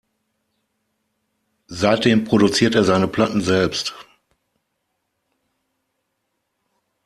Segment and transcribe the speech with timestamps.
[1.67, 3.93] Seitdem produziert er seine Platten selbst.